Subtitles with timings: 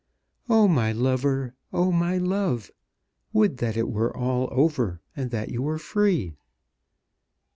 [0.49, 1.53] Oh, my lover!
[1.71, 2.71] oh, my love!
[3.33, 6.33] would that it were all over, and that you were free!"